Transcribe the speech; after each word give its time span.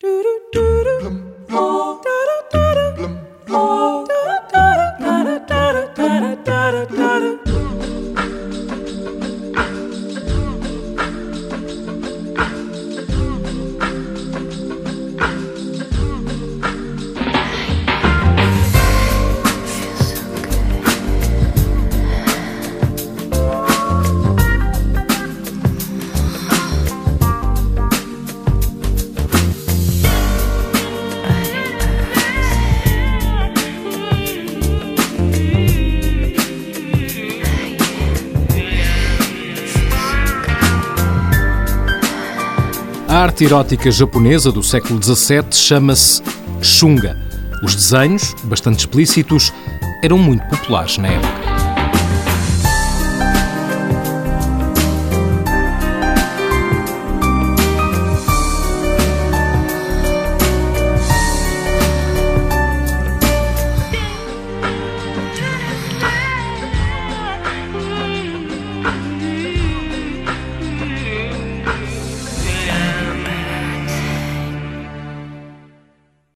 Do 0.00 0.22
do 0.22 0.50
do 0.52 0.84
do. 0.84 1.37
A 43.08 43.20
arte 43.22 43.46
erótica 43.46 43.90
japonesa 43.90 44.52
do 44.52 44.62
século 44.62 45.02
XVII 45.02 45.44
chama-se 45.50 46.22
shunga. 46.60 47.16
Os 47.64 47.74
desenhos, 47.74 48.34
bastante 48.44 48.80
explícitos, 48.80 49.50
eram 50.04 50.18
muito 50.18 50.46
populares 50.46 50.98
na 50.98 51.08
época. 51.08 51.37